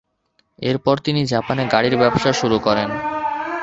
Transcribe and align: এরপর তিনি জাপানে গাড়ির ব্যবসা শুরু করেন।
এরপর 0.59 0.95
তিনি 1.05 1.21
জাপানে 1.33 1.63
গাড়ির 1.73 1.95
ব্যবসা 2.01 2.31
শুরু 2.33 2.57
করেন। 2.59 2.89